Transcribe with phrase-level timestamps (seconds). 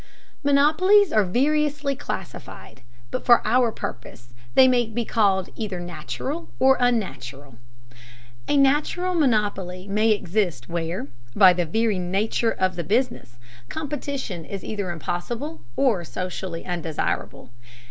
[0.43, 6.75] Monopolies are variously classified, but for our purpose they may be called either natural or
[6.79, 7.57] unnatural.
[8.47, 13.37] A natural monopoly may exist where, by the very nature of the business,
[13.69, 17.51] competition is either impossible or socially undesirable.